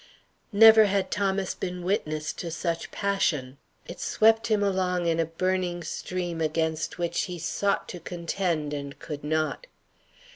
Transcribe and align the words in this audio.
_"Never 0.51 0.85
had 0.85 1.11
Thomas 1.11 1.53
been 1.53 1.83
witness 1.83 2.33
to 2.33 2.49
such 2.49 2.89
passion. 2.89 3.59
It 3.85 3.99
swept 3.99 4.47
him 4.47 4.63
along 4.63 5.05
in 5.05 5.19
a 5.19 5.25
burning 5.27 5.83
stream 5.83 6.41
against 6.41 6.97
which 6.97 7.25
he 7.25 7.37
sought 7.37 7.87
to 7.89 7.99
contend 7.99 8.73
and 8.73 8.97
could 8.97 9.23
not. 9.23 9.67